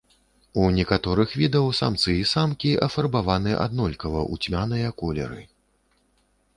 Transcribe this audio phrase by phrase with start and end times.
[0.61, 5.41] У некаторых відаў самцы і самкі афарбаваны аднолькава, у цьмяныя колеры.